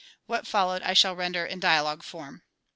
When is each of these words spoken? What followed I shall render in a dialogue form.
What 0.25 0.47
followed 0.47 0.81
I 0.81 0.93
shall 0.93 1.15
render 1.15 1.45
in 1.45 1.59
a 1.59 1.61
dialogue 1.61 2.01
form. 2.01 2.41